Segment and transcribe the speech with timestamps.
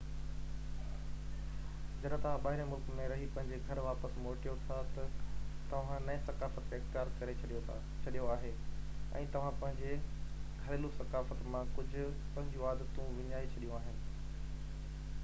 [2.03, 5.11] جڏهن توهان ٻاهرين ملڪ ۾ رهي پنهنجي گهر واپس موٽيو ٿا تہ
[5.73, 8.53] توهان نئي ثقافت کي اختيار ڪري ڇڏيو آهي
[9.21, 9.93] ۽ توهان پنهنجي
[10.55, 14.03] گهريلو ثقافت مان ڪجهہ پنهنجيون عادتون وڃائي ڇڏيون آهن